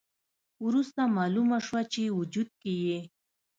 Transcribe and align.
وروسته 0.65 1.01
مالومه 1.17 1.57
شوه 1.65 1.81
چې 1.93 2.03
وجود 2.19 2.49
کې 2.61 2.73
یې 2.85 2.99